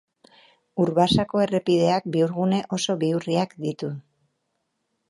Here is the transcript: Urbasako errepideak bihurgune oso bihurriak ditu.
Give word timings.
Urbasako 0.85 1.43
errepideak 1.45 2.09
bihurgune 2.17 2.63
oso 2.79 2.97
bihurriak 3.05 3.57
ditu. 3.69 3.93